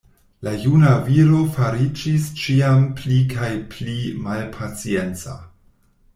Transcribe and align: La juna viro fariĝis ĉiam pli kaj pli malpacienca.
La 0.45 0.51
juna 0.61 0.93
viro 1.09 1.41
fariĝis 1.57 2.25
ĉiam 2.45 2.89
pli 3.01 3.21
kaj 3.35 3.51
pli 3.75 3.95
malpacienca. 4.27 5.39